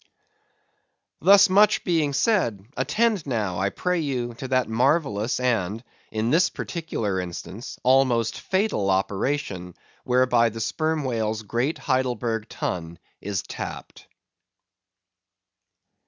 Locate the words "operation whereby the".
8.89-10.59